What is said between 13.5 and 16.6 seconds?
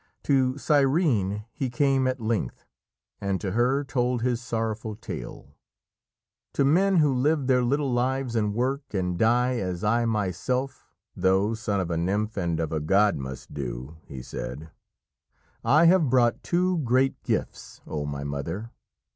do," he said, "I have brought